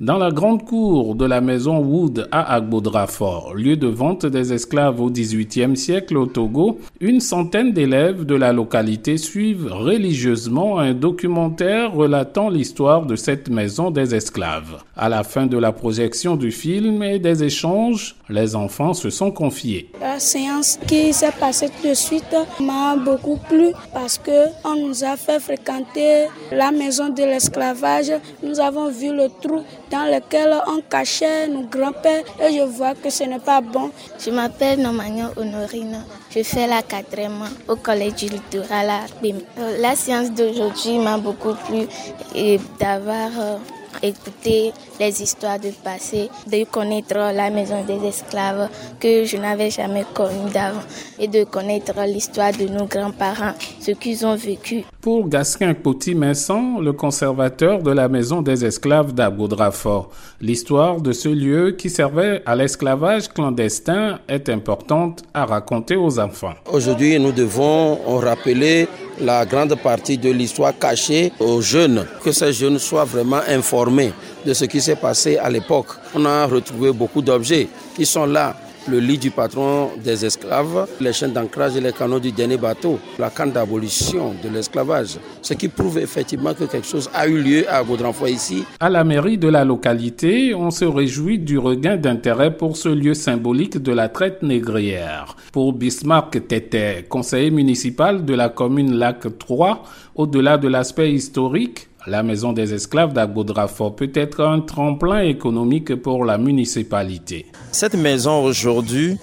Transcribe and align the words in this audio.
Dans 0.00 0.16
la 0.16 0.30
grande 0.30 0.64
cour 0.64 1.16
de 1.16 1.24
la 1.24 1.40
maison 1.40 1.80
Wood 1.80 2.28
à 2.30 2.54
Agbaudrafort, 2.54 3.54
lieu 3.54 3.76
de 3.76 3.88
vente 3.88 4.26
des 4.26 4.52
esclaves 4.52 5.00
au 5.00 5.10
XVIIIe 5.10 5.76
siècle 5.76 6.16
au 6.16 6.26
Togo, 6.26 6.78
une 7.00 7.18
centaine 7.18 7.72
d'élèves 7.72 8.24
de 8.24 8.36
la 8.36 8.52
localité 8.52 9.16
suivent 9.16 9.66
religieusement 9.72 10.78
un 10.78 10.94
documentaire 10.94 11.92
relatant 11.92 12.48
l'histoire 12.48 13.06
de 13.06 13.16
cette 13.16 13.50
maison 13.50 13.90
des 13.90 14.14
esclaves. 14.14 14.84
À 14.96 15.08
la 15.08 15.24
fin 15.24 15.46
de 15.46 15.58
la 15.58 15.72
projection 15.72 16.36
du 16.36 16.52
film 16.52 17.02
et 17.02 17.18
des 17.18 17.42
échanges, 17.42 18.14
les 18.28 18.54
enfants 18.54 18.94
se 18.94 19.10
sont 19.10 19.32
confiés. 19.32 19.90
La 20.00 20.20
séance 20.20 20.78
qui 20.86 21.12
s'est 21.12 21.32
passée 21.40 21.70
de 21.84 21.94
suite 21.94 22.36
m'a 22.60 22.94
beaucoup 22.94 23.38
plu 23.48 23.72
parce 23.92 24.18
que 24.18 24.46
on 24.64 24.76
nous 24.76 25.02
a 25.02 25.16
fait 25.16 25.40
fréquenter 25.40 26.26
la 26.52 26.70
maison 26.70 27.08
de 27.08 27.22
l'esclavage. 27.22 28.12
Nous 28.44 28.60
avons 28.60 28.90
vu 28.90 29.12
le 29.12 29.26
trou 29.42 29.62
dans 29.90 30.04
lequel 30.12 30.54
on 30.66 30.80
cachait 30.80 31.48
nos 31.48 31.62
grands-pères 31.62 32.24
et 32.40 32.52
je 32.56 32.62
vois 32.62 32.94
que 32.94 33.10
ce 33.10 33.24
n'est 33.24 33.38
pas 33.38 33.60
bon. 33.60 33.90
Je 34.18 34.30
m'appelle 34.30 34.80
Nomagnon 34.80 35.30
Honorine. 35.36 36.04
Je 36.30 36.42
fais 36.42 36.66
la 36.66 36.82
quatrième 36.82 37.44
au 37.68 37.76
collège 37.76 38.14
du 38.14 38.26
littoral 38.26 38.90
euh, 39.24 39.76
La 39.80 39.96
séance 39.96 40.30
d'aujourd'hui 40.30 40.98
m'a 40.98 41.16
beaucoup 41.18 41.54
plu 41.66 41.86
et 42.34 42.60
d'avoir 42.78 43.30
euh, 43.38 43.56
écouter 44.02 44.72
les 45.00 45.22
histoires 45.22 45.58
du 45.58 45.70
passé, 45.70 46.28
de 46.46 46.64
connaître 46.64 47.14
la 47.14 47.50
maison 47.50 47.84
des 47.84 48.06
esclaves 48.06 48.68
que 49.00 49.24
je 49.24 49.36
n'avais 49.36 49.70
jamais 49.70 50.04
connue 50.14 50.50
d'avant 50.52 50.80
et 51.18 51.28
de 51.28 51.44
connaître 51.44 51.94
l'histoire 52.06 52.52
de 52.52 52.66
nos 52.66 52.86
grands-parents, 52.86 53.54
ce 53.80 53.92
qu'ils 53.92 54.24
ont 54.26 54.36
vécu. 54.36 54.84
Pour 55.00 55.28
Gasquin 55.28 55.74
Poti 55.74 56.14
Messan, 56.14 56.80
le 56.80 56.92
conservateur 56.92 57.82
de 57.82 57.90
la 57.90 58.08
maison 58.08 58.42
des 58.42 58.64
esclaves 58.64 59.12
d'Aboudrafort, 59.12 60.10
l'histoire 60.40 61.00
de 61.00 61.12
ce 61.12 61.28
lieu 61.28 61.72
qui 61.72 61.90
servait 61.90 62.42
à 62.46 62.54
l'esclavage 62.56 63.28
clandestin 63.28 64.18
est 64.28 64.48
importante 64.48 65.22
à 65.34 65.44
raconter 65.44 65.96
aux 65.96 66.18
enfants. 66.18 66.54
Aujourd'hui, 66.72 67.18
nous 67.18 67.32
devons 67.32 67.96
rappeler 68.18 68.88
la 69.20 69.44
grande 69.44 69.74
partie 69.76 70.18
de 70.18 70.30
l'histoire 70.30 70.72
cachée 70.78 71.32
aux 71.38 71.60
jeunes, 71.60 72.06
que 72.22 72.32
ces 72.32 72.52
jeunes 72.52 72.78
soient 72.78 73.04
vraiment 73.04 73.40
informés 73.48 74.12
de 74.44 74.54
ce 74.54 74.64
qui 74.64 74.80
s'est 74.80 74.96
passé 74.96 75.36
à 75.36 75.50
l'époque. 75.50 75.88
On 76.14 76.24
a 76.24 76.46
retrouvé 76.46 76.92
beaucoup 76.92 77.22
d'objets 77.22 77.68
qui 77.94 78.06
sont 78.06 78.26
là 78.26 78.54
le 78.90 79.00
lit 79.00 79.18
du 79.18 79.30
patron 79.30 79.90
des 80.02 80.24
esclaves, 80.24 80.86
les 81.00 81.12
chaînes 81.12 81.32
d'ancrage 81.32 81.76
et 81.76 81.80
les 81.80 81.92
canaux 81.92 82.20
du 82.20 82.32
dernier 82.32 82.56
bateau, 82.56 82.98
la 83.18 83.30
canne 83.30 83.52
d'abolition 83.52 84.34
de 84.42 84.48
l'esclavage. 84.48 85.18
Ce 85.42 85.54
qui 85.54 85.68
prouve 85.68 85.98
effectivement 85.98 86.54
que 86.54 86.64
quelque 86.64 86.86
chose 86.86 87.10
a 87.14 87.26
eu 87.26 87.40
lieu 87.40 87.64
à 87.70 87.82
Gaudranfoy 87.82 88.32
ici. 88.32 88.64
À 88.80 88.88
la 88.88 89.04
mairie 89.04 89.38
de 89.38 89.48
la 89.48 89.64
localité, 89.64 90.54
on 90.54 90.70
se 90.70 90.84
réjouit 90.84 91.38
du 91.38 91.58
regain 91.58 91.96
d'intérêt 91.96 92.56
pour 92.56 92.76
ce 92.76 92.88
lieu 92.88 93.14
symbolique 93.14 93.78
de 93.78 93.92
la 93.92 94.08
traite 94.08 94.42
négrière. 94.42 95.36
Pour 95.52 95.72
Bismarck 95.72 96.46
Tété, 96.46 97.04
conseiller 97.08 97.50
municipal 97.50 98.24
de 98.24 98.34
la 98.34 98.48
commune 98.48 98.94
Lac 98.94 99.38
3, 99.38 99.82
au-delà 100.14 100.58
de 100.58 100.68
l'aspect 100.68 101.12
historique, 101.12 101.87
la 102.06 102.22
maison 102.22 102.52
des 102.52 102.72
esclaves 102.74 103.12
d'Agbaudrafort 103.12 103.96
peut 103.96 104.10
être 104.14 104.42
un 104.42 104.60
tremplin 104.60 105.20
économique 105.20 105.94
pour 105.96 106.24
la 106.24 106.38
municipalité. 106.38 107.46
Cette 107.72 107.94
maison 107.94 108.44
aujourd'hui 108.44 109.18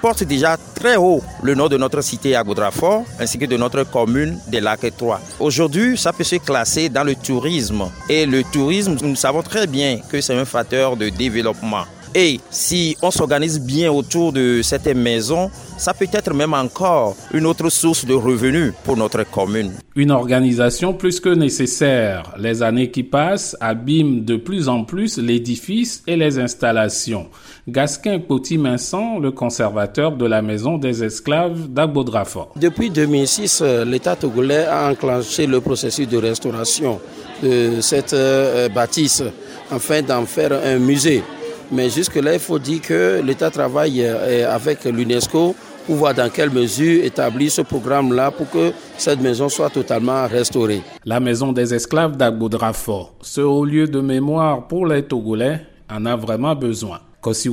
porte 0.00 0.22
déjà 0.24 0.56
très 0.74 0.96
haut 0.96 1.20
le 1.42 1.54
nom 1.54 1.68
de 1.68 1.76
notre 1.76 2.00
cité 2.02 2.36
Agbaudrafort 2.36 3.04
ainsi 3.18 3.38
que 3.38 3.46
de 3.46 3.56
notre 3.56 3.82
commune 3.84 4.38
des 4.48 4.60
Lacs 4.60 4.96
3. 4.96 5.20
Aujourd'hui, 5.40 5.96
ça 5.96 6.12
peut 6.12 6.24
se 6.24 6.36
classer 6.36 6.88
dans 6.88 7.04
le 7.04 7.14
tourisme. 7.14 7.84
Et 8.08 8.26
le 8.26 8.44
tourisme, 8.44 8.96
nous 9.02 9.16
savons 9.16 9.42
très 9.42 9.66
bien 9.66 9.98
que 10.10 10.20
c'est 10.20 10.38
un 10.38 10.44
facteur 10.44 10.96
de 10.96 11.08
développement. 11.08 11.84
Et 12.20 12.40
si 12.50 12.96
on 13.00 13.12
s'organise 13.12 13.60
bien 13.60 13.92
autour 13.92 14.32
de 14.32 14.60
cette 14.60 14.92
maison, 14.92 15.52
ça 15.76 15.94
peut 15.94 16.08
être 16.12 16.34
même 16.34 16.52
encore 16.52 17.14
une 17.32 17.46
autre 17.46 17.70
source 17.70 18.04
de 18.04 18.12
revenus 18.12 18.72
pour 18.82 18.96
notre 18.96 19.22
commune. 19.22 19.74
Une 19.94 20.10
organisation 20.10 20.94
plus 20.94 21.20
que 21.20 21.28
nécessaire. 21.28 22.34
Les 22.36 22.60
années 22.64 22.90
qui 22.90 23.04
passent 23.04 23.56
abîment 23.60 24.24
de 24.24 24.34
plus 24.34 24.68
en 24.68 24.82
plus 24.82 25.18
l'édifice 25.18 26.02
et 26.08 26.16
les 26.16 26.40
installations. 26.40 27.28
Gasquin 27.68 28.18
Poti-Minson, 28.18 29.20
le 29.20 29.30
conservateur 29.30 30.16
de 30.16 30.26
la 30.26 30.42
maison 30.42 30.76
des 30.76 31.04
esclaves 31.04 31.68
d'Abodrafort. 31.68 32.52
Depuis 32.56 32.90
2006, 32.90 33.60
euh, 33.62 33.84
l'État 33.84 34.16
togolais 34.16 34.66
a 34.66 34.90
enclenché 34.90 35.46
le 35.46 35.60
processus 35.60 36.08
de 36.08 36.16
restauration 36.16 36.98
de 37.44 37.80
cette 37.80 38.12
euh, 38.12 38.68
bâtisse 38.68 39.22
afin 39.70 40.02
d'en 40.02 40.26
faire 40.26 40.52
un 40.64 40.80
musée. 40.80 41.22
Mais 41.70 41.90
jusque-là, 41.90 42.34
il 42.34 42.40
faut 42.40 42.58
dire 42.58 42.80
que 42.80 43.20
l'État 43.22 43.50
travaille 43.50 44.02
euh, 44.02 44.50
avec 44.54 44.84
l'UNESCO 44.84 45.54
pour 45.86 45.96
voir 45.96 46.14
dans 46.14 46.30
quelle 46.30 46.50
mesure 46.50 47.04
établir 47.04 47.50
ce 47.50 47.62
programme-là 47.62 48.30
pour 48.30 48.48
que 48.50 48.72
cette 48.96 49.20
maison 49.20 49.48
soit 49.48 49.70
totalement 49.70 50.26
restaurée. 50.26 50.82
La 51.04 51.20
maison 51.20 51.52
des 51.52 51.72
esclaves 51.74 52.16
d'Agbodrafort, 52.16 53.14
ce 53.22 53.40
haut 53.40 53.64
lieu 53.64 53.86
de 53.86 54.00
mémoire 54.00 54.66
pour 54.66 54.86
les 54.86 55.02
Togolais, 55.02 55.60
en 55.90 56.04
a 56.06 56.16
vraiment 56.16 56.54
besoin. 56.54 57.00
Kossi 57.20 57.50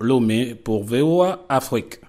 Lomé 0.00 0.54
pour 0.54 0.84
VOA 0.84 1.44
Afrique. 1.48 2.02